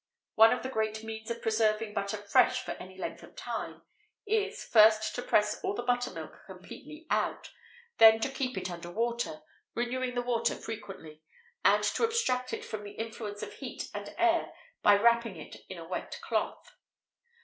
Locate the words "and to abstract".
11.63-12.51